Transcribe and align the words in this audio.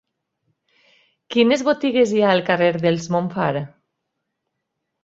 Quines 1.35 1.63
botigues 1.67 2.15
hi 2.17 2.25
ha 2.25 2.33
al 2.37 2.43
carrer 2.51 2.73
dels 2.87 3.07
Montfar? 3.19 3.53